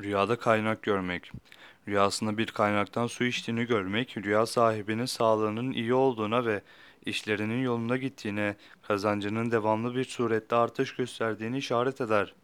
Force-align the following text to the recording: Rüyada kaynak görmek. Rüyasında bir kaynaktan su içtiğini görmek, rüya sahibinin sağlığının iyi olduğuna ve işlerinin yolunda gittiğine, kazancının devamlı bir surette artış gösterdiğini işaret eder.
Rüyada 0.00 0.36
kaynak 0.38 0.82
görmek. 0.82 1.32
Rüyasında 1.88 2.38
bir 2.38 2.46
kaynaktan 2.46 3.06
su 3.06 3.24
içtiğini 3.24 3.64
görmek, 3.64 4.16
rüya 4.16 4.46
sahibinin 4.46 5.04
sağlığının 5.04 5.72
iyi 5.72 5.94
olduğuna 5.94 6.46
ve 6.46 6.62
işlerinin 7.06 7.62
yolunda 7.62 7.96
gittiğine, 7.96 8.56
kazancının 8.82 9.50
devamlı 9.50 9.94
bir 9.94 10.04
surette 10.04 10.56
artış 10.56 10.94
gösterdiğini 10.96 11.58
işaret 11.58 12.00
eder. 12.00 12.34